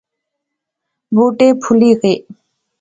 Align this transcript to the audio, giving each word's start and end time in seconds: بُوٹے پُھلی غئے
بُوٹے 1.15 1.47
پُھلی 1.61 1.91
غئے 1.99 2.13